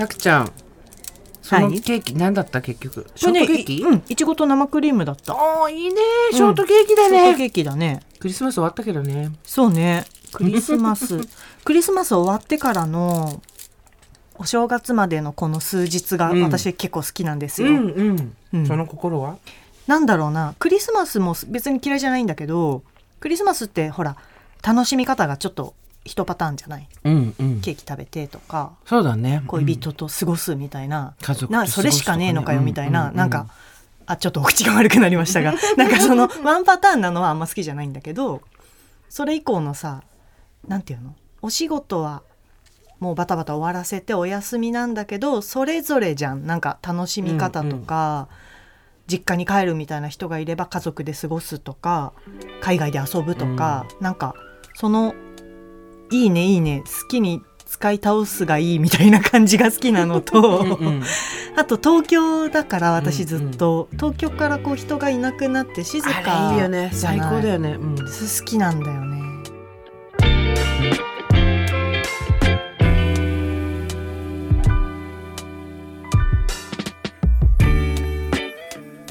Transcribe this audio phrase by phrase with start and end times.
[0.00, 0.52] さくちゃん
[1.42, 3.06] そのケーキ何だった結局？
[3.14, 5.34] ショートケーキ、いうんいちごと生クリームだった。
[5.34, 6.00] おーいいね。
[6.32, 8.00] ショートケーキだね、ショートケーキだね。
[8.18, 9.32] クリスマス終わったけどね。
[9.42, 10.04] そうね。
[10.32, 11.18] クリスマス。
[11.64, 13.42] クリスマス終わってからの
[14.38, 16.42] お正月までのこの数日がうん。
[16.44, 18.66] 私結構好きなんですよ、うんうん、うん。
[18.66, 19.36] その心は？
[19.86, 20.54] なんだろうな。
[20.58, 22.84] クリスマスも別に嫌いじゃないんだけど
[23.18, 24.16] クリスマスってほら
[24.62, 26.88] 楽しみ方がちょっと一パターンじゃない？
[27.04, 27.60] うんうん。
[27.60, 29.42] ケーキ食べてとかそうだね。
[29.46, 33.12] 恋人と過ごすみたいな、家族となそれしかねえのかよみたいな、うんうん。
[33.12, 33.48] うんなんか
[34.06, 35.54] あちょっとお口が悪くなりましたが。
[35.76, 38.40] なんかそのワンパターンなのはあんま好きじゃないんだけど
[39.08, 40.02] それ以降のさ
[40.66, 41.14] なんていうの？
[41.42, 42.22] お仕事は
[42.98, 46.46] もうバタバタ終わらせてお休みなんだけどそれぞれじゃん。
[46.46, 48.28] なんか楽しみ方とか、
[49.06, 52.12] 実家に帰るみたいな人がいれば家族で過ごすとか
[52.60, 54.34] 海外で遊ぶとか、なんか
[54.74, 55.14] その
[56.10, 56.82] いいねいいね。
[56.86, 61.02] 好きに使い倒すがいいみたいな感じが好きなのと、 うんうん。
[61.56, 69.20] あと東京だから私ずうんうんっと、東京からこう人がいなくなって静あかれいいよね最高だよね、うん、好きなんだよね。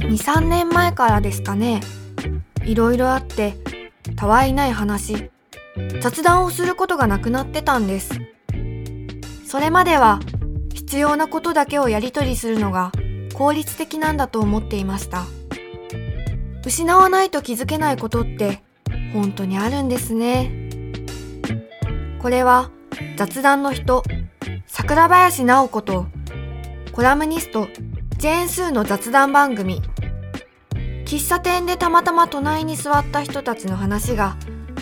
[0.02, 1.82] 23年前からですかね。
[2.66, 3.56] いろいろあって
[4.16, 5.32] たわいない話
[6.02, 8.20] 雑談をすることがなくなってたんです。
[9.46, 10.20] それまでは
[10.74, 12.92] 必要なことだけをやり取りするのが
[13.34, 15.26] 効率的なんだと思っていました。
[16.66, 18.62] 失わないと気づけないことって
[19.14, 20.70] 本当にあるんですね。
[22.22, 22.70] これは
[23.18, 24.04] 雑談の人
[24.68, 26.08] 桜林直子と
[26.92, 27.68] コラムニスト
[28.18, 29.82] ジェーン・スーの雑談番組。
[31.06, 34.38] 喫茶店でたまたま隣に座った人たちの話が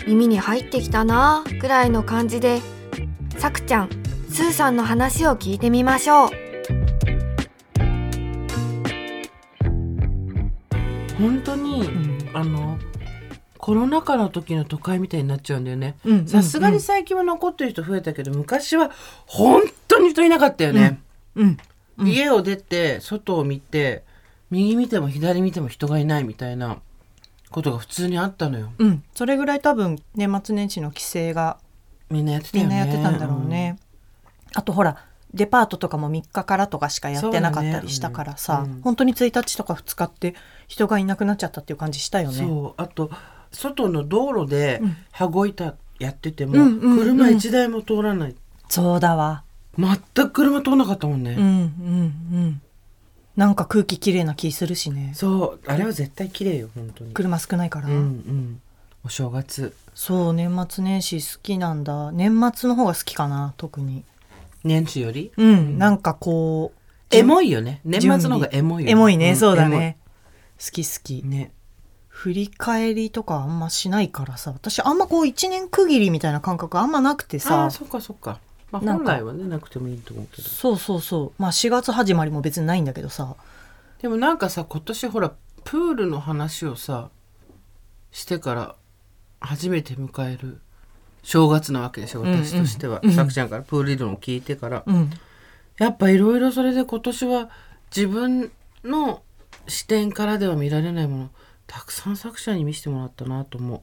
[0.08, 2.62] 耳に入ってきたなぁくらいの感じで
[3.36, 3.90] さくちゃん
[4.30, 6.30] スーさんの話を聞いてみましょう。
[11.18, 12.30] 本当に、ん。
[12.32, 12.78] あの
[13.58, 15.96] コロナ禍の時の都会みたいになっちゃうんだよね。
[16.06, 18.90] うんさすがに最近は残ってる人増えたけど昔は
[19.26, 21.00] 本当に人いなかったよね、
[21.34, 21.58] うん。
[21.98, 22.08] うん。
[22.08, 24.04] 家を出て外を見て
[24.50, 26.78] 右見ても左見ても人がいないみたいな
[27.50, 28.72] ことが普通にあったのよ。
[28.78, 29.02] うん。
[29.14, 31.58] それぐらい多分年末年始の規制が
[32.10, 33.78] みんなやってたみんなやってたんだろうね、
[34.54, 35.04] あとほら
[35.34, 40.34] デパートとかも3日からとかしかやってなかったりしたからさ、ねうん本当に1日とか2日って
[40.68, 42.42] 人がいなくなっちゃったっていう感じしたようんね。
[42.42, 42.82] そう。
[42.82, 43.10] あと
[43.52, 44.96] 外の道路でうん。
[45.12, 46.98] 羽子板やってても、うんうんうん。
[46.98, 48.36] 車一台も通らない。
[48.68, 49.44] そうだわ。
[49.78, 52.62] 全く車通らなかったもんね、うんうんうん
[53.38, 55.12] なんか空気きれいな気するしね。
[55.14, 57.14] そうあれは絶対綺麗よ本当に。
[57.14, 58.60] 車少ないから、うんうん。
[59.04, 59.76] お正月。
[59.94, 62.10] そう年末年始好きなんだ。
[62.10, 64.02] 年末の方が好きかな特に。
[64.64, 65.30] 年始より？
[65.36, 67.80] うん、なんかこうエモいよね。
[67.84, 68.90] 年末の方がエモいよね。
[68.90, 69.98] エモいね、んそうだね。
[70.58, 71.22] 好き好き。
[71.24, 71.52] ね。
[72.08, 80.48] 振り返りとかあんましないからさ私あんまこう一年区切りみたいな感覚あんまなくてあさあそっかそっか、まあ、本来はねなくてもいいと思うけど。
[80.48, 81.42] そうそうそう。
[81.42, 83.34] まあ4月始まりも別にないんだけどさ。
[84.02, 85.32] でもなんかさ今年ほら
[85.64, 87.10] プールの話をさ
[88.12, 88.76] してから
[89.40, 90.60] 初めて迎える
[91.22, 92.44] 正月なわけでしょうんうん。
[92.44, 93.12] 私としては、うん。
[93.12, 95.10] さくちゃんからプール理論を聞いてから、うん。
[95.78, 97.50] やっぱいろいろそれで今年は
[97.94, 98.52] 自分
[98.84, 99.22] の
[99.66, 101.30] 視点からでは見られないもの
[101.66, 103.80] たくさん作者に見せてもらったなと思う。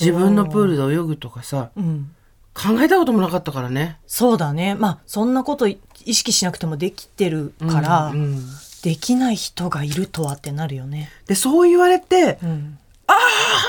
[0.00, 1.70] 自分のプールで泳ぐとかさ。
[1.76, 2.14] うん
[2.54, 3.98] 考えたこともなかったからね。
[4.06, 4.74] そうだね。
[4.74, 8.44] まあそんなこと意識しなくてもできてるから、うんうん
[8.82, 11.08] できない人がいるとはってなるよね。
[11.28, 12.78] でそう言われてうん。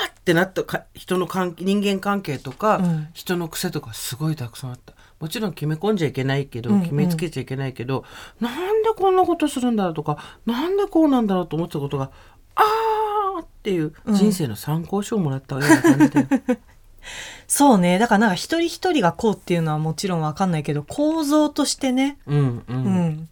[0.08, 3.08] ってなったか人の関係人間関係とか、うん。
[3.14, 4.94] 人の癖とかすごいたくさんあった。
[5.20, 6.82] もちろん決め込んじゃいけないけど、うんうん。
[6.82, 8.04] 決めつけちゃいけないけど
[8.40, 12.10] なんでこんなことするんだろうとかなんでこうなんだろうと思ってたことが
[12.56, 16.26] あーっていう人生の参考書をもらったような感じで、
[17.46, 23.28] そうねだからなんか一人一人がこうっていうのはもちろんわかんないけど構造としてねうんうんうん、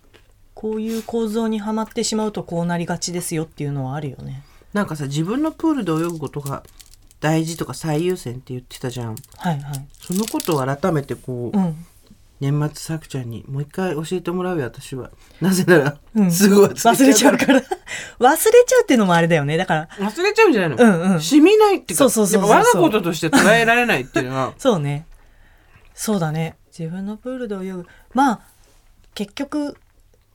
[0.54, 4.42] こういう構造にはまってしまうとこうなりがちですよっていうのはあるよね。
[4.72, 6.62] なんかさ自分のプールで泳ぐことが
[7.20, 9.86] 大事とか最優先って言ってたじゃんはいはい。
[10.00, 11.86] そのことを改めてこう、うん。
[12.42, 17.62] 年末さくちゃんにもう一回教えてもらうよ私はなぜなら、うんすぐ忘れちゃうから。
[18.18, 19.56] 忘れちゃうっていうのもあれだよね。
[19.56, 25.06] だから、忘れちゃうんじゃないの、うんうん染みないっていうかそうそうそうそうやっぱ我がこととして捉えられないっていうのは そうね。
[25.94, 26.56] そうだね。
[26.76, 27.86] 自分のプールで泳ぐ。
[28.12, 28.40] まあ、
[29.14, 29.76] 結局、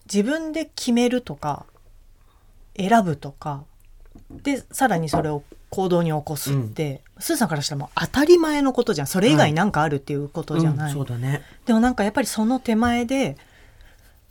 [0.05, 1.65] 自分で決めるとか、
[2.77, 3.65] 選ぶとか、
[4.31, 9.07] で、さらにそれを行動に起こすって、スーさんからしたらもう当たり前のことじゃん。
[9.07, 10.87] それ以外なんかあるっていうことじゃない。
[10.89, 11.41] うんそうだね。
[11.65, 13.37] でもなんかやっぱりその手前で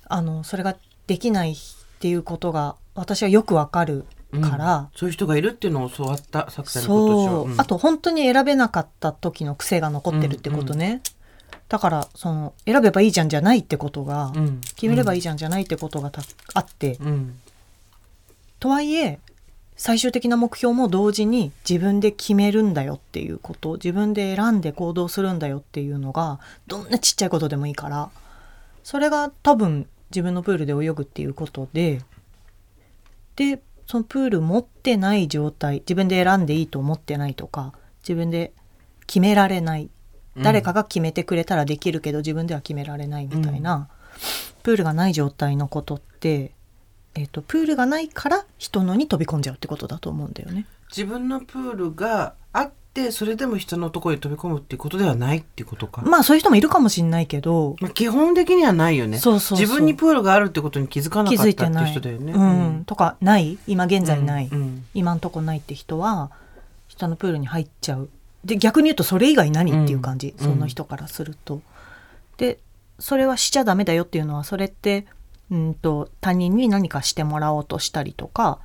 [0.08, 1.56] あのそれができないっ
[2.00, 7.44] ていうことが私はよくわかるから、そういう人がいるっていうのを教わった作者のことでしょ。
[7.44, 11.02] そう、あと本当に選べなかった時の癖が残ってるってことね、
[11.68, 14.60] だからその選べばいいじゃんじゃないってことが、うん。
[14.60, 16.22] 決めればいいじゃんじゃないってことがた
[16.54, 17.38] あって、うん。
[18.58, 19.18] とはいえ
[19.76, 28.10] 最終的な目標も同時に自分で決めるんだよっていうこと自分で選んで行動するんだよっていうのがどんなちっちゃいことでもいいから
[28.82, 32.00] それが多分自分のプールで泳ぐっていうことで
[33.36, 38.52] でそのプール持ってない状態自分で選んでいいと思ってないとか自分で
[39.06, 39.90] 決められない
[40.38, 43.88] 誰かが決めてくれたらできるけど自分では決められないみたいな、
[44.62, 46.52] プールがない状態のことって、
[47.16, 50.66] えっとプールがないから人のに飛び込んじゃうってことだと思うんだよね。
[50.90, 59.18] 自分のプールがあってそれでも人のところに飛び込むっていうことではないっていうことか、まあそういう人もいるかもしれないけど、まあ、基本的にはないよね。
[59.18, 59.66] そうそうそう。
[59.66, 61.90] 自分にプールがあるってことに気づかな気かったっていうづいてない。
[61.90, 63.58] 人だよねうん、とかない。
[63.66, 64.84] 今現在ない、うん。
[64.94, 66.30] 今んとこないって人は
[66.88, 68.08] 人のプールに入っちゃう。
[68.44, 70.44] で逆に言うとそれ以外何っていう感じ、うん。
[70.44, 71.60] その人からすると。
[72.36, 72.58] で
[72.98, 75.06] それはしちゃダメだよっていうのはそれって
[75.50, 78.58] うんと他人に何かしてもらおうとしたりとか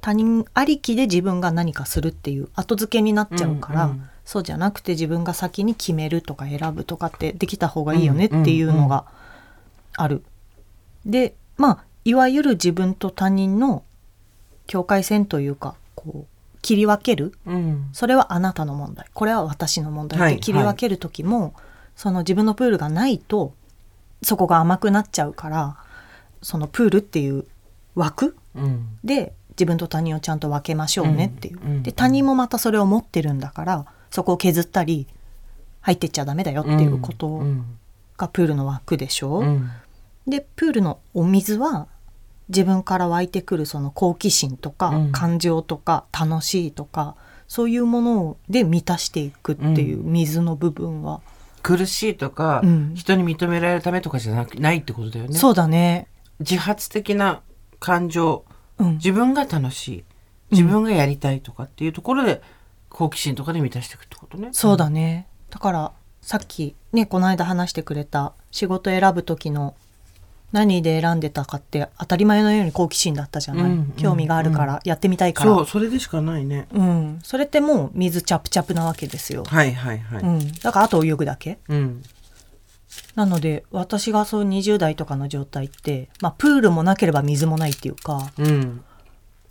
[0.00, 9.06] 他人ありきで自分が何かするっていう後付けになっちゃうから、うんうんそうじゃなくて自分が先に決めるとか選ぶとかってできた方がいいよねっていうのが
[9.96, 10.22] ある。
[11.04, 13.82] でまあいわゆる自分と他人の
[14.68, 17.88] 境界線というかこう切り分けるうん。
[17.92, 19.06] それはあなたの問題。
[19.12, 21.54] これは私の問題はいって切り分ける時も、
[21.96, 23.52] その自分のプールがないと
[24.22, 25.76] そこが甘くなっちゃうから
[26.42, 27.44] そのプールっていう
[27.94, 28.98] 枠うん。
[29.04, 31.82] で自分と他人をちゃんと分けましょうねっていう。
[31.82, 35.06] で他人もまたそれを持ってるんだからそこを削ったり
[35.80, 37.64] 入ってっちゃダメだよっていうことうん
[38.16, 39.40] がプールの枠でしょ。
[39.40, 39.70] うん。
[40.26, 41.88] でプールのお水は
[42.48, 45.12] 自分から湧いてくるその好奇心とか、うん。
[45.12, 47.16] 感情とか楽しいとか
[47.48, 51.20] そういうもので満たしていくっていう水の部分は、
[51.62, 52.92] 苦しいとか、うん。
[52.94, 55.36] 人に認められるためとかじゃなくないってことだよね。
[55.36, 56.06] そうだね。
[56.40, 57.42] 自発的な
[57.78, 58.44] 感情。
[58.78, 60.04] うん、自分が楽しい。
[60.50, 62.42] 自分がやりたいとかっていうところで、
[62.88, 64.48] 好奇心とかで満たしていくってことね。
[64.52, 65.26] そうだね。
[65.48, 65.92] だから
[66.22, 69.74] さっきねこの間話してくれた仕事選ぶ時の
[70.52, 73.92] 何で選んでたかって当たり前のように好奇心だったじゃない、うんうん。
[73.92, 75.54] 興味があるから、やってみたいから。
[75.54, 76.66] そうそれでしかないね。
[76.72, 81.58] うん、それってもう水チャプチャプなわけですよ、はいはいはい、うん、だからあと泳ぐだけ。
[81.68, 82.02] うん
[83.14, 88.84] なので私がそう20代とかの状態って、まあ、プールもなければ水もないっていうかうん。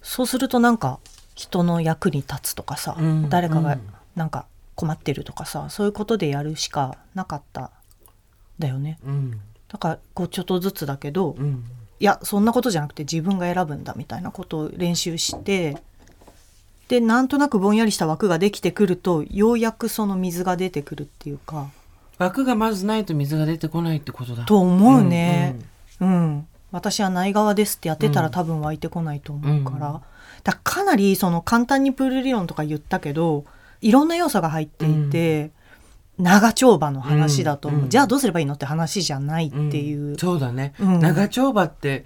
[0.01, 1.00] そうするとなんか
[1.36, 3.81] 人の役に立つとかさ、うん誰かがうん。
[4.15, 4.45] なんか
[4.75, 7.71] 困ってるとかさそういうことでやるしかなかった
[8.59, 9.00] だよね。
[9.06, 9.39] うん。
[9.69, 11.63] だからこうちょっとずつだけど、うん。
[12.00, 15.77] いやそんなことじゃなくて自分が選ぶんだみたいなことを練習して
[16.88, 21.69] でなんとなくぼんやりした枠ができてくるとようやくその水が出てくるっていうか
[22.19, 24.44] 枠がまずないと水が出てこないってことだ。
[24.44, 25.57] と思うね。
[26.00, 28.25] うん、私は内側ですってやってたうん。
[28.25, 30.01] ら多分湧いてこないと思うから、うん。
[30.44, 33.45] だからかなりその簡単にプール理論とか言ったけど
[33.81, 35.52] いろんな要素が入っていて、
[36.18, 42.06] 長丁場の話だと思う、うんじゃあどうすればいいのって話じゃないっていう、そうだね、うん長丁場って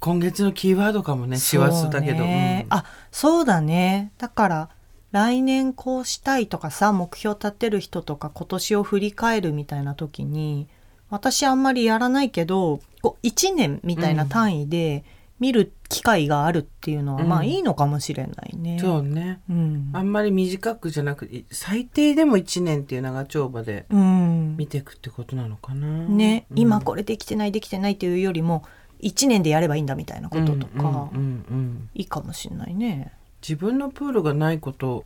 [0.00, 2.66] 今月のキーワードかもね師走だけど、ね。
[2.70, 2.76] うん。
[2.76, 4.68] あそうだねだから
[5.12, 10.68] 来年こうしたいとかさ目標立てる人とか今年を振り返るみたいな時に
[11.08, 15.04] 私あんまりやらないけどこう1年みたいな単位で
[15.40, 17.28] 見る機会があるっていうのは、うん。
[17.28, 18.78] まあいいのかもしれないね。
[18.78, 19.40] そうね。
[19.48, 19.90] うん。
[19.94, 24.56] あんまり短くじゃなくて最低でも1年っていう長丁場でうん。
[24.58, 25.86] 見ていくってことなのかな。
[25.86, 26.58] ね、うん。
[26.58, 28.64] 今これできてないできてないっていうよりも
[29.00, 33.12] 1年でやればいいんだみたいなこととか、うんうんうんうんいいかもしれないね。
[33.42, 35.04] 自分のプールがないこと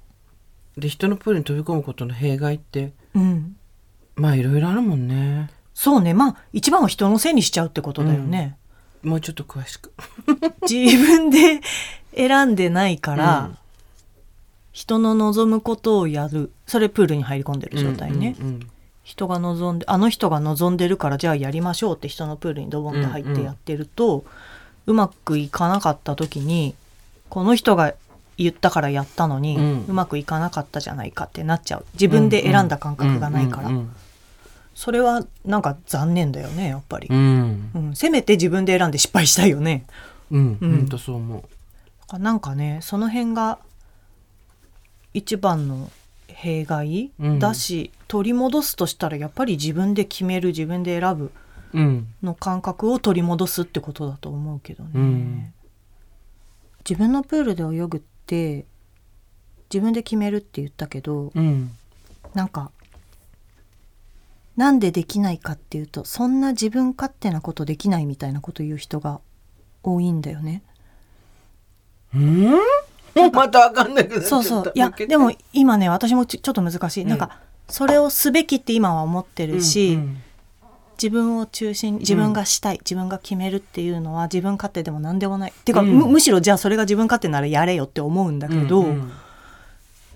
[0.76, 3.56] で人のプールに飛び込むことの弊害ってうん。
[4.16, 5.50] まあいろいろあるもんね。
[5.74, 6.14] そうね。
[6.14, 8.56] まあ一番は人のせいにしちゃうってことだよね。
[9.02, 9.92] もうちょっと詳しく。
[10.68, 11.60] 自分で
[12.16, 13.58] 選んでないから、うん。
[14.72, 16.50] 人の望むことをやる。
[16.66, 18.70] それプールに入り込んでる状態ね、うんうん
[19.04, 24.24] 人が望んであの人が望んでるからじゃあやりましょうって人のプールにドボンと入ってやってると、
[24.86, 26.74] うまくいかなかった時に
[27.28, 27.94] この人が
[28.36, 31.86] 言ったからやったのに、ううんまくいかなかったじゃないかってなっちゃう。
[31.94, 33.94] 自分で選んだ感覚がないから、うん
[34.74, 37.06] それはなんか残念だよねやっぱり。
[37.08, 37.70] う、ん。
[37.74, 37.94] うん。
[37.94, 39.86] せめて自分で選んで失敗したいよね。
[40.32, 40.58] うん。
[40.60, 40.98] うん。
[40.98, 41.44] そう思
[42.12, 42.18] う。
[42.18, 43.60] なんかねその辺が
[45.12, 45.92] 一番の
[46.26, 47.38] 弊害うん。
[47.38, 51.30] だし、取り戻すとしたらやっぱり自分で決める自分で選ぶ
[51.72, 52.08] うん。
[52.24, 55.54] の感覚を取り戻すってことだと思うけどね、うん。
[56.88, 61.70] 自分のプールで泳ぐって自分で決めるって言ったけどうん。
[62.34, 62.70] なんか
[64.56, 69.20] なんでできないかっていうとそんな自分勝手なことできないみたいなこと言う人が
[69.82, 70.62] 多いんだよね。
[72.14, 72.50] うん？
[73.32, 74.28] またわかんなくなっちゃった。
[74.28, 74.72] そうそう。
[74.74, 77.18] いやでも今ね私もちょっと難しい、うんなん。
[77.18, 77.38] か
[77.68, 80.22] それをすべきって今は思ってるし、うん
[80.96, 85.50] 自分を中心に自分がしたい、自分が決めるっていうのは自分勝手でも何でもない。
[85.50, 85.88] っていうか、うん。
[85.88, 89.12] むむしろじゃあそれが自分勝手ならやれよって思うんだけど、うんうん。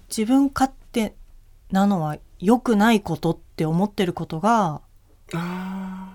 [0.08, 1.14] 自分勝手
[1.70, 4.80] なのは良くないことって思ってることが
[5.35, 6.08] あ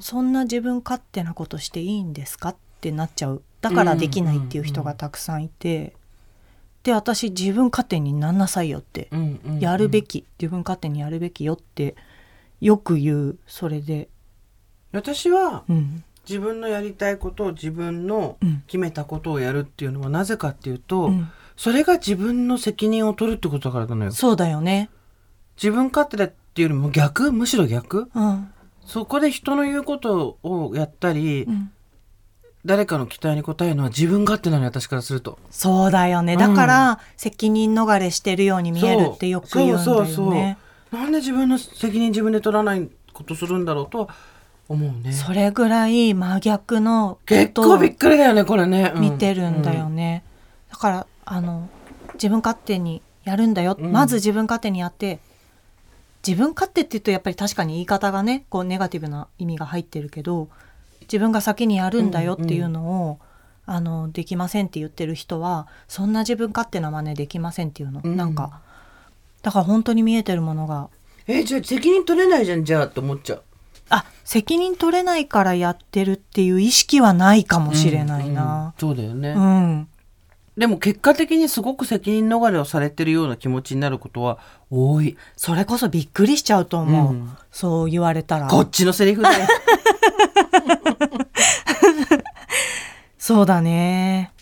[0.00, 3.42] そんな自分勝手なことしていいんですかってなっちゃう。
[3.60, 5.94] だからできないっていう人がたくさんいて、
[6.82, 9.08] で私自分勝手になんなさいよって。
[9.60, 11.94] やるべき、自分勝手にやるべきよって
[12.60, 14.08] よく言うそれで。
[14.92, 16.04] 私はうん。
[16.28, 18.62] 自分のやりたいことを自分のうん。
[18.66, 21.28] 決めたことをやるっていうのはなぜかっていうと、うん。
[21.56, 24.12] それが自分の責任を取るってことだからなのよ。
[24.12, 24.90] そうだよね。
[25.56, 27.32] 自分勝手だっていうよりも逆？
[27.32, 28.10] むしろ逆？
[28.14, 28.50] うん。
[28.86, 31.70] そこで人の言うことをやったり、うん。
[32.66, 35.38] 誰かの期待に応えるのは自分勝手なのよ私からすると。
[35.50, 36.36] そうだよね。
[36.36, 39.84] だから、責任逃れしてるように見えるってよく言うんだよね。
[39.84, 40.56] そうそうそう
[40.90, 44.08] なんで自分の責任自分で取らないことするんだろうとは
[44.68, 45.12] 思うね。
[45.12, 49.00] それぐらい真逆の結構びっくりだよねこれね、うん。
[49.00, 50.24] 見てるんだよね、
[50.70, 51.68] だからあの
[52.14, 53.92] 自分勝手にやるんだよ、うん。
[53.92, 55.20] まず自分勝手にやって
[56.26, 60.48] 自分勝手って言うとやっぱり確かに言い方がねこうネガティブな意味が入ってるけど
[61.02, 63.18] 自分が先にやるんだよっていうのを、
[63.66, 68.16] あのできませんって言ってる人はそんな自分勝手な真似できませんっていうの、うん。
[68.16, 68.60] なんか
[69.42, 70.88] だから本当に見えてるものが。
[71.26, 73.42] えじゃあ責任取れないじゃんじゃあって思っちゃう。
[73.90, 78.42] あ責任取れないからやってるっていう意識はないかもしれないな。
[78.44, 78.72] うんうん。
[78.78, 79.88] そうだよね、うん。
[80.56, 84.38] でも結果的にすごく責任逃れをされてるような気持ちになることは
[84.70, 85.16] 多い。
[85.36, 87.30] それこそびっくりしちゃうと思う、うん。
[87.50, 88.46] そう言われたら。
[88.46, 89.46] こっちのセリフだよ。
[93.18, 94.32] そうだね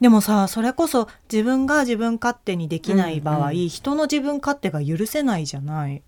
[0.00, 3.56] でもさそれこそ自分が自分勝手にできない場合、うん。
[3.56, 6.02] うん人の自分勝手が許せないじゃない？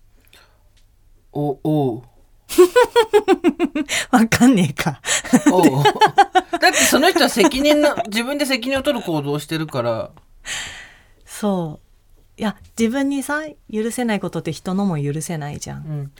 [1.33, 2.03] おおう。
[4.11, 5.01] わかんねえか。
[5.51, 5.83] おう。
[5.83, 10.11] だってその人は責任の自分で責任を取る行動をしてるから。
[11.25, 11.79] そ
[12.37, 12.41] う。
[12.41, 15.85] いや自分にさ許せないことって人のも許せないじゃん。
[15.85, 16.11] うん。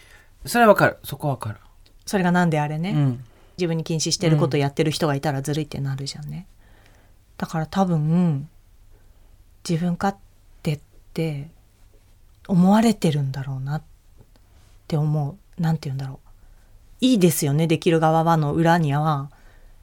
[0.45, 0.97] それはわかる。
[1.03, 1.57] そこはわかる、
[2.05, 3.23] それがなんであれね、うん。
[3.57, 6.47] 自分に禁止してることやってる人がいたらずるいってなるじゃんね、
[7.41, 8.47] だから多分
[9.67, 10.15] 自分勝
[10.61, 10.79] 手っ
[11.11, 11.49] て
[12.47, 13.83] 思われてるんだろうなっ
[14.87, 15.61] て思う。
[15.61, 16.27] なんて言うんだろう。
[17.01, 17.65] いいですよね。
[17.65, 19.31] できる側はの裏には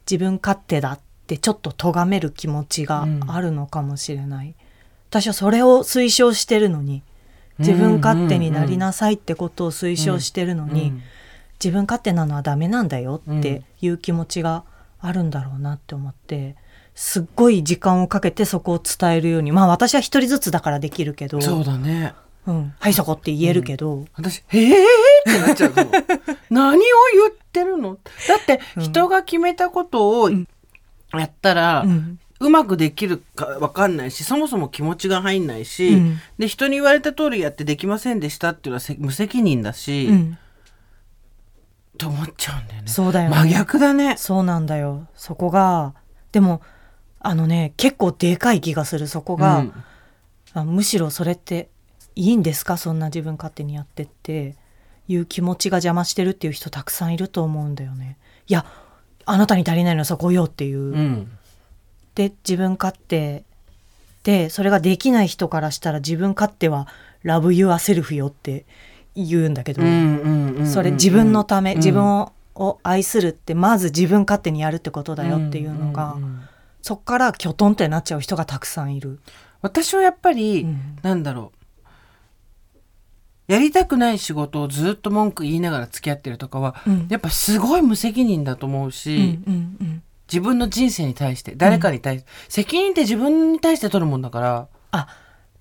[0.09, 4.55] 自分勝手だってちょっと咎める気持ちがあるのかもしれない、
[5.09, 7.03] 私はそれを推奨してるのに
[7.57, 11.03] 自分勝手になりなさいってことを推奨してるのに、うん
[11.61, 14.63] 自分勝手なのはダメなんだよっていう気持ちが
[15.01, 16.55] あるんだろうなって思って
[17.01, 19.53] すっごい時間をかけてそこを伝えるように。
[19.53, 21.39] まあ私は一人ずつだからできるけど。
[21.39, 22.13] そうだね。
[22.45, 24.83] うん、はいそこって言えるけど、私「へえ!」
[25.29, 25.91] ってなっちゃうかも
[26.51, 26.85] 何を言
[27.29, 27.97] ってるの？
[28.27, 30.37] だって人が決めたことをや
[31.23, 32.19] ったら、うん。
[32.41, 36.19] うまくできるかわかんないしそもそも気持ちが入んないし、うん。
[36.37, 40.37] で人に言われた通りやってできませんでしたっていうのはせ無責任だし、うん。
[41.97, 42.87] と思っちゃうんだよね。
[42.89, 43.35] そうだよね。
[43.37, 44.17] 真逆だね。
[44.17, 45.07] そうなんだよ。
[45.15, 45.93] そこが
[46.33, 46.61] でも
[47.19, 49.73] あのね結構でかい気がするそこが、うん。
[50.53, 51.69] あむしろそれって
[52.15, 52.77] いいんですか？
[52.77, 54.55] そんな自分勝手にやってって
[55.07, 58.17] いう気持ちが邪魔してるっていう人たくさんいると思うんだよね。
[58.47, 58.65] いや
[59.25, 60.79] あなたに足りないのはそこよっていう。
[60.79, 61.31] うん。
[62.15, 63.43] で自分勝手
[64.23, 66.87] でそれができない人からしたら自分勝手は
[67.23, 68.65] 「ラブ・ユア・セルフよ」って
[69.15, 69.81] 言うんだけど、
[70.65, 71.77] それ自分のため、うん。
[71.77, 76.48] 自分をを愛するってまず自分勝手にやるってことだよっていうのが、んんん
[76.89, 79.19] そっからきょとんってなっちゃう人がたくさんいる。
[79.61, 80.97] 私はやっぱり、うん。
[81.03, 81.51] なんだろ
[83.47, 83.51] う。
[83.53, 87.07] やりたくない仕事をずっと文句言いながら付き合ってるとかは、うん。
[87.07, 90.03] やっぱすごい無責任だと思うし、うんうんうん。
[90.27, 94.67] 自分の人生に対して誰かに対して、責任って自分に対して取るもんだから。
[94.89, 95.07] あ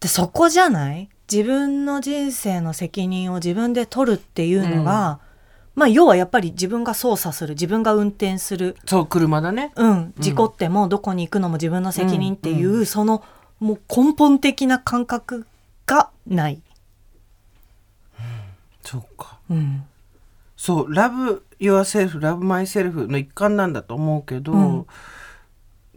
[0.00, 1.11] でそこじゃない？
[1.30, 5.20] 自分の人生の責任を自分で取るっていうのが、
[5.78, 9.73] まあ要はやっぱり自分が操作する自分が運転する、そう車だね。
[9.76, 12.87] うん、事故ってもどこに行くのも自分の責任っていう、うん。
[12.87, 13.23] その
[13.61, 15.47] もう根本的な感覚
[15.87, 16.61] がない。
[18.82, 19.38] そうか。
[19.49, 19.85] うん、
[20.56, 24.87] そう「Love Yourself Love Myself」の一環なんだと思うけど、うん。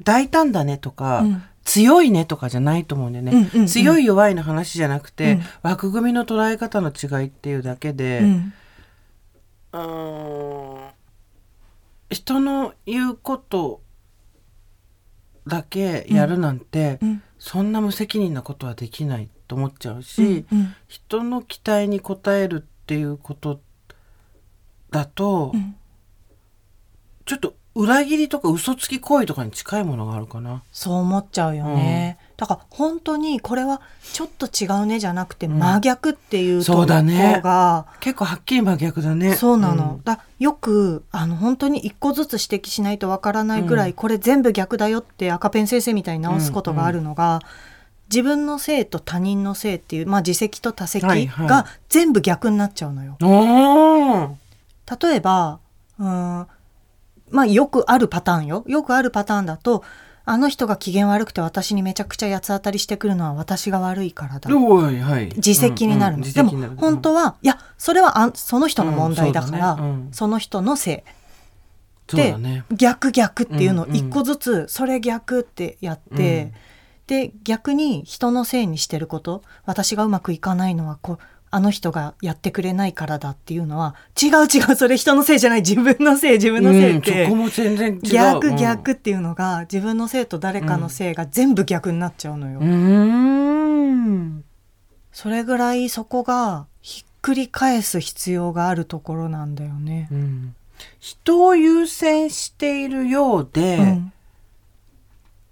[0.03, 1.43] 大胆だねとか、うん。
[1.63, 3.67] 強いねとかじゃないと思うんだよね、うんうんうん。
[3.67, 5.41] 強い弱いの話じゃなくて、うん。
[5.63, 8.53] 枠組みの捉え方の違いっていうだけで、うん
[9.73, 10.91] うーん。
[12.09, 13.81] 人の言うこと
[15.47, 17.23] だけやるなんて、うん。
[17.39, 20.75] そんな無責任なことはできないと思っちゃうし、うん。
[20.87, 23.61] 人の期待に応えるっていうこと
[24.91, 25.75] だと、うん。
[27.25, 30.63] ちょっと裏切りとか嘘つき行為とかに近いものがあるかな。
[30.71, 33.81] そう思っちゃうよね、だから本当にこれは
[34.13, 35.59] ちょっと違うねじゃなくてうん。
[35.59, 37.35] 真逆っていうとそこうだね。
[37.35, 39.35] ろが、結構はっきり真逆だね。
[39.35, 40.01] そうなの、ん。
[40.03, 43.95] だよくあの本当に一個ずつ指摘しないとわからないぐらい、うん。
[43.95, 47.41] これ全部逆だよって赤ペン先生みたいに直すことがあるのが、
[48.09, 51.47] 自分のせいと他人のせいっていう、まあ、自責と他責はいはい。
[51.47, 53.17] が全部逆になっちゃうのよ。
[53.21, 55.07] おー。
[55.09, 55.59] 例えば
[55.99, 56.47] うん
[57.29, 58.63] まあよくあるパターンよ。
[58.65, 59.83] よくあるパターンだと
[60.23, 64.55] あの人が機嫌悪くて私にめちゃくちゃ八つ当たりしてくるのは私が悪いからだ。
[64.55, 65.31] おいはい。
[65.35, 69.87] 自責になるの、うんうん自でも本当は、いやそれはあんその人の問題だから、うんそね。
[69.87, 70.09] うん。
[70.13, 71.11] その人のせい。
[72.09, 72.63] そうだね。
[72.71, 76.53] 逆逆っていうのを一個ずつそれ逆ってやって、
[77.07, 81.19] で逆に人のせいにしてること私がうまくいかないのはこう
[81.53, 87.99] あの人がやってくれないからだっていうのは違う違うそれ人のせいじゃない自分のせい自分のせいって、うんそこも全然。
[88.01, 92.59] 逆逆っていうのが自分のせいと誰かのせいが全部逆になっちゃうのよ。
[92.59, 94.43] うん。
[95.11, 100.07] それぐらいそこがひっくり返す必要があるところなんだよね。
[100.11, 100.55] うん
[100.99, 104.13] 人を優先しているようで、うん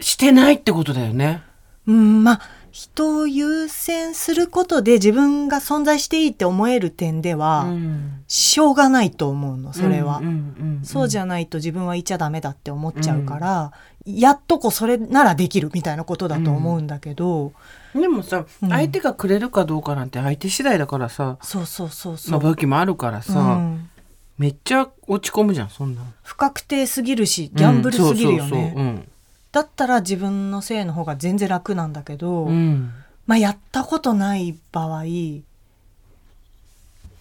[0.02, 1.44] してないってことだよね。
[1.86, 8.24] うん、まあ人を優先することで自分が存在していいって思える点では、うん。
[8.28, 10.36] しょうがないと思うのそれは、うんうんう
[10.82, 13.72] んそうじゃないと自分はいちゃダメだって思っちゃうから、
[14.06, 17.52] やっとこそれならできるみたいなことだと思うんだけど、
[17.94, 18.70] でもさ、うん。
[18.70, 23.90] 相手がくれるかどうかなんて相手次第だからさ、そうそうそうそのう、時もあるからさ、うん。
[24.38, 26.08] めっちゃ落ち込むじゃんそんなの。
[26.24, 29.10] 不確定すぎるしギャンブルすぎるよね、うんそうそうそううん
[29.52, 32.92] だったら自分のせいの方が全然楽なんだけど、うん
[33.26, 35.04] まあやったことない場合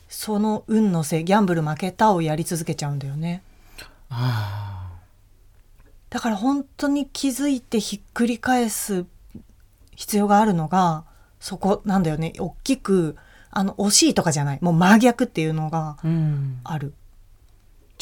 [0.08, 3.42] その運のせいギャンブル負けたをやり続けちゃうんだよね。
[4.08, 4.88] あ
[6.08, 9.04] だから本当に気づいてひっくり返す
[9.94, 11.04] 必要があるのが
[11.40, 12.32] そこなんだよね。
[12.38, 13.16] 大きく
[13.50, 14.58] あの惜しいとかじゃない。
[14.62, 16.60] もう真逆っていうのがーうん。
[16.64, 16.94] ある。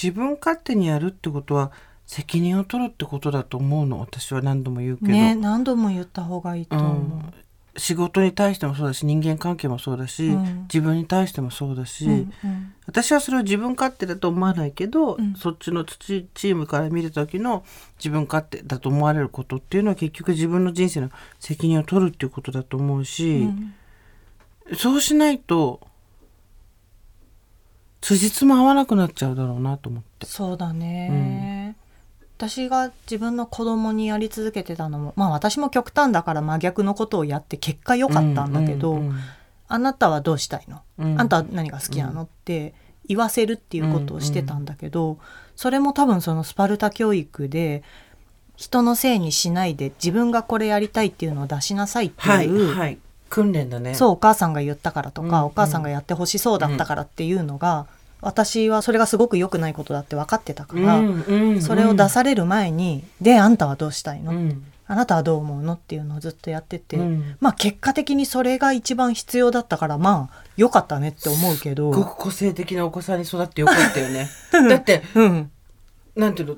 [0.01, 1.73] 自分勝手にやるってことは
[2.07, 6.79] 責任を取るってことだと思うの私は何度も言うけど、ね何度も言った方がいいとう。
[6.79, 7.35] 思ん、
[7.77, 10.63] 仕事に対してもそうだし人間関係もそうだし、うん。
[10.63, 12.75] 自分に対してもそうだし、う、うんうん。
[12.87, 15.35] 私はそれを自分勝手だと思わないけど、うん。
[15.35, 17.65] そっちのチチームから見る時の
[17.99, 23.75] 自分勝手だと思われることっていうのは結局自分の人生の責任を取るっていうことだと思うし、うん。
[24.77, 25.81] そうしないと
[28.01, 30.27] 辻褄合わなくなっちゃうだろうなと思って。
[30.27, 31.09] そうだね、
[32.37, 39.19] 私が自分の子供にやり続けてたのもまあ私も極端だから真逆のことをやって結果良かったんだけど、うんうん
[39.69, 41.21] あなたはどうしたいの、うん。
[41.21, 42.23] あんたは何が好きなの？
[42.23, 42.73] って
[43.09, 45.19] 言わせるっていうことをしてたんだけど、
[45.57, 47.83] それも多分そのスパルタ教育で
[48.55, 53.95] 人のせいにしないで自分がこれやりたいっていうのを出しなさいってはいいう、はい訓練だね。
[53.95, 55.45] そうお母さんが言ったからとか、うん。
[55.47, 57.89] お母さんがやってほしそうだったからっていうのが、
[58.27, 61.63] 私はそれがすごく良くないことだって分かってたから、うんうんうん。
[61.63, 64.33] それを出される前に「であんたはどうしたいの？
[64.33, 64.65] うん。
[64.89, 67.37] あなたはどう思うの?」っていうのをずっとやってて、うん。
[67.39, 71.93] まあ結果的にそれが一番必要だったからまあ良かったねって思うけど。
[71.93, 74.29] すごく個性的なお子さんに育ってよかったよね。
[74.51, 75.51] だってうん。
[76.17, 76.57] なんていうの？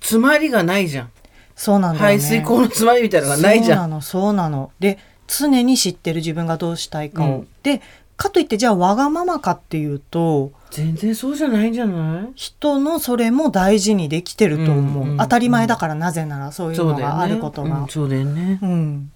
[0.00, 1.10] 詰まりがないじゃん。
[1.56, 2.18] そうなんだよね。
[2.18, 3.78] 排水口の詰まりみたいなのがないじゃん。
[3.78, 4.72] そうなのそうなの。
[4.78, 7.48] で常に知ってる自分がどうしたいかを、うん。
[7.62, 7.80] で
[8.16, 12.32] かといってじゃあわがままかっていうと全然そうじゃないんじゃない？
[12.34, 17.80] 人のそれも大事にできてると思う、うんうん当たり前だからなぜならそういうのがあることが。
[17.80, 18.58] うんそうだよね。
[18.62, 19.12] うん。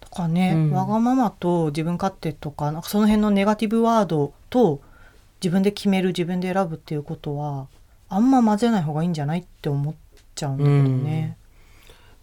[0.00, 0.70] とかね、うん。
[0.72, 4.80] わがままと自分勝手とかなんかその辺のネガティブワードと
[5.42, 7.66] 自分で決める自分で選ぶっていうことは
[8.08, 9.94] あんま混ぜない方がいいんじゃないって思っ
[10.34, 10.72] ちゃうんだけど
[11.04, 11.36] ね。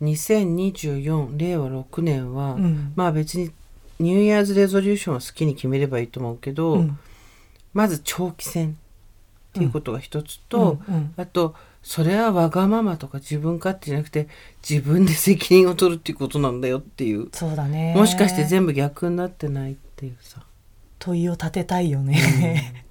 [0.02, 2.94] 2024令和6年は、うん。
[2.96, 3.52] まあ別に
[4.00, 6.98] ニューイヤーズレゾリューションは好きに決めればいいと思うけど、うん
[7.74, 8.78] まず長期戦
[9.50, 11.14] っていうことが一つと、うんうん。
[11.18, 14.28] あとそれはわがままとか自分勝手じゃなくて
[14.68, 17.28] 自分で責任を取るっていうことなんだよっていう。
[17.34, 17.94] そうだね。
[17.96, 20.42] もしかして全部逆になってないっていうさ。
[21.00, 22.86] 問いを立てたいよね。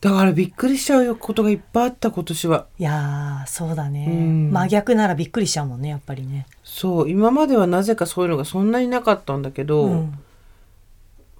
[0.00, 2.66] だからびっくりしちゃうことがいっぱいあった今年は。
[2.78, 4.50] いやーそうだね、うん。
[4.52, 6.46] 真逆ならびっくりしちゃうもんねやっぱりね。
[6.62, 7.10] そう。
[7.10, 10.18] 今まではなぜかそういうのがそんなになかったんだけど、うん。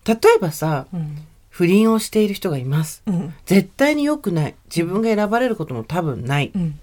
[0.04, 1.18] 例えばさうん
[1.58, 3.02] 不倫をしている人がいます。
[3.06, 3.34] うん。
[3.44, 4.54] 絶対に良くない。
[4.66, 6.52] 自分が選ばれることも多分ない。
[6.54, 6.78] うん。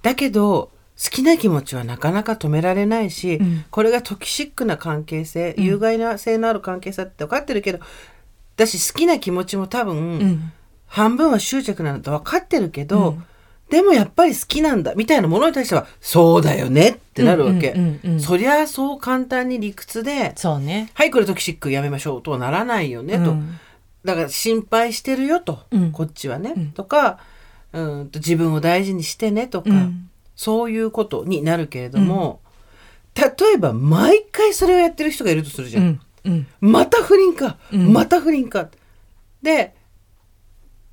[0.00, 3.64] だけど好きな気持ちはなかなか止められないし、うん。
[3.70, 5.64] これがトキシックな関係性、うん。
[5.64, 7.80] 有害な性のある関係性って分かってるけど
[8.56, 10.52] だし好きな気持ちも多分、うん。
[10.86, 13.24] 半分は執着なんだと分かってるけど、うん
[13.70, 17.74] でもやっぱり好きなんだみたいなものに対してはそうだよねってなるわけ、
[18.18, 20.90] そりゃそう簡単に理屈でそうね。
[20.94, 23.30] はいこれトキシックやめましょうとはならないよね、と。
[23.30, 23.58] うん。
[24.04, 25.92] だから心配してるよと、うん。
[25.92, 26.72] こっちはね、うん。
[26.72, 27.20] とか
[27.72, 30.10] うんと自分を大事にしてねとか、うん。
[30.34, 32.40] そういうことになるけれども、
[33.14, 36.00] 例えば毎回それをやってる人がいるとするじゃん、
[36.60, 37.92] また不倫か、うん。
[37.92, 38.68] また不倫か。
[39.42, 39.74] で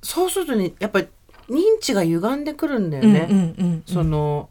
[0.02, 1.08] そうするとねやっぱり
[1.48, 4.50] 認知が歪んでくるんだよね、うんうんうんその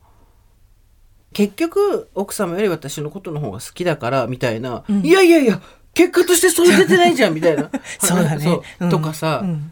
[1.34, 5.06] 結局奥様より私のことの方が好きだからみたいな、うん。
[5.06, 5.62] いやいやいや
[5.94, 7.70] 結果としてそう出てないじゃんみたいな。
[8.00, 8.44] そうだね。
[8.44, 8.62] そう。
[8.80, 8.90] うん。
[8.90, 9.72] とかさ、うん。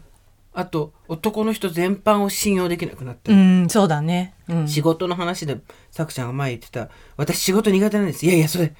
[0.52, 4.34] あと男の人全般を信用できなくなってる、うんそうだね。
[4.48, 4.68] うん。
[4.68, 5.58] 仕事の話で
[5.90, 8.72] さくちゃんが前言ってた「私仕事苦手なんです」いやいやそれ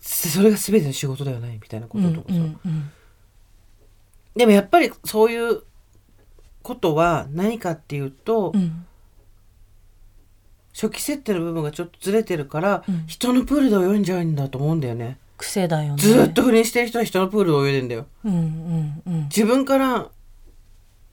[0.00, 2.90] それが全ての仕事ではないみたいなこうんととかさ、うんうん。
[4.34, 5.62] でもやっぱりそういう
[6.62, 8.86] ことは何かっていうと、うん。
[10.72, 13.04] 初期設定の部分がちょっとずれてるから、うん。
[13.06, 15.18] 人のプールで泳いんじゃうんだと思うんだよね。
[15.36, 16.02] 癖だよね。
[16.02, 18.06] ずーっと不倫してる人は人のプールで泳いでんだよ。
[18.24, 19.22] うんうんうん。
[19.24, 20.08] 自分から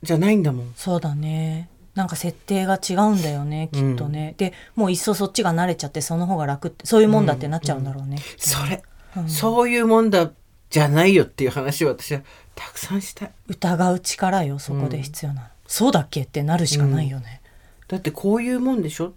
[0.04, 0.74] じゃないんだもん。
[0.76, 1.70] そうだね。
[1.96, 8.82] なんか設定が違うんだよねきっとね、でもういっそそっちが慣れちゃってその方が楽ってそういうもんだってなっちゃうんだろうね、それ、
[9.18, 9.30] うん。
[9.30, 10.32] そういうもんだ
[10.70, 12.22] じゃないよっていう話を私は
[12.60, 13.32] たくさんしたい。
[13.48, 17.42] 疑う力よそこで必要なの、そうだっけってなるしかないよね、
[17.88, 19.14] だってこういうもんでしょ？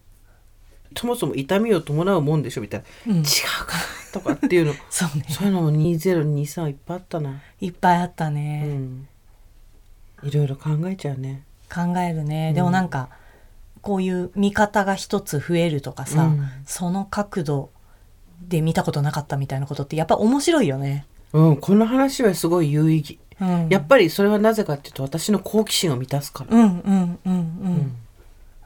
[0.97, 3.19] そもそも痛みを伴うもんでしょみたいな、うん。
[3.21, 3.25] 違う
[3.67, 4.75] かなとかっていうの。
[4.91, 5.25] そうね。
[5.29, 9.09] そういうのも2023いっぱいあったな、いっぱいあったうね、ん、
[10.23, 11.43] いろいろ考えちゃうね。
[11.75, 13.09] 考えるね、でもなんか
[13.81, 16.49] こういう見方が一つ増えるとかさ、うん。
[16.67, 17.71] その角度
[18.47, 21.57] で見たことなかったみたいなことってやっぱ面白いよね、うん。
[21.57, 27.35] この話はすごい有意義うん、やっぱりそれはなぜかっていうと私の好奇心を満たすから、うんうんうんうん、う
[27.69, 27.97] ん。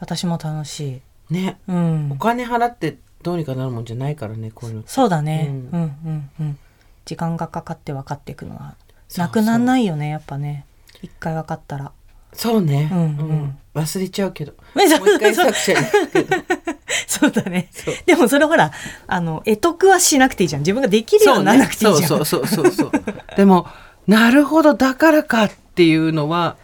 [0.00, 1.00] 私も楽し
[1.30, 1.58] い、ね。
[1.68, 2.12] うん。
[2.12, 6.58] お、金払ってどうにかなるもんじゃないからねこういうのそうだね、ううんん、うんうん。
[7.04, 8.74] 時間がかかって分かっていくのは。
[9.16, 10.66] なくなんないよねやっぱね。
[11.02, 11.92] 一回分かったら。
[12.32, 13.58] そうね、うんうん。
[13.74, 14.52] 忘れちゃうけど。
[14.74, 15.78] もう一回作者に
[17.06, 17.70] そうだね。
[18.04, 18.72] でもそれほら
[19.06, 20.60] あの得得はしなくていいじゃん。
[20.60, 22.08] 自分ができるようにならなくていいじゃん。
[22.08, 22.92] そうそうそうそうそう。
[23.36, 23.66] でも
[24.06, 26.56] なるほどだからかっていうのは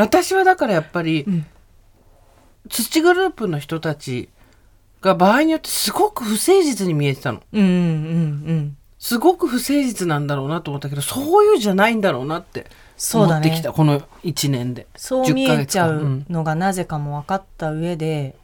[0.00, 1.46] 私はだからやっぱり、うん。
[2.68, 4.28] 土グループの人たち
[5.00, 7.42] が場合によってすごく不誠実に見えてたの。
[7.52, 8.76] うんうんうん。
[8.98, 12.66] すごく不誠実なんだろうなと思ったけどそういうじゃないんだろうなって
[13.14, 14.86] 思ってきた、この1年で。
[14.96, 16.24] そう見えちゃ10ヶ月間。
[16.28, 18.36] うのがなぜかも分かった上で、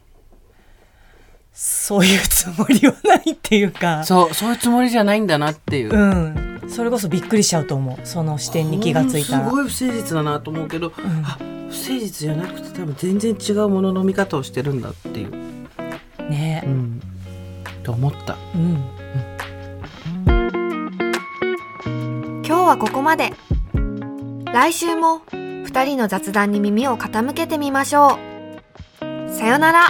[1.53, 4.03] そういうつもりはないっていうか。
[4.03, 8.05] そうそういうつもりじゃないんだなっていう、うんそれこそびっくりしちゃうと思う。
[8.05, 9.45] その視点に気がついたら。
[9.45, 10.91] すごい不誠実だなと思うけど、ん。
[11.23, 11.37] あ
[11.69, 15.31] 不誠実じゃなくて多分全然違うものの見方をしてるんだっていう、
[16.29, 16.63] ね。
[16.65, 17.01] うん、
[17.83, 18.37] と思った。
[18.55, 18.83] うん。
[22.45, 23.33] 今日はここまで。
[24.53, 28.17] 来週も2人の雑談に耳を傾けてみましょ
[29.01, 29.29] う。
[29.29, 29.89] さよなら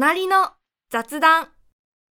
[0.00, 0.52] 隣の
[0.90, 1.48] 雑談。